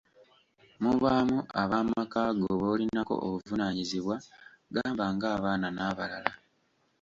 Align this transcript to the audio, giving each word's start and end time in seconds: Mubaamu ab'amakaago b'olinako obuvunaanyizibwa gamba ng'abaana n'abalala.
Mubaamu 0.81 1.37
ab'amakaago 1.61 2.47
b'olinako 2.61 3.15
obuvunaanyizibwa 3.27 4.15
gamba 4.73 5.05
ng'abaana 5.15 5.67
n'abalala. 5.71 6.31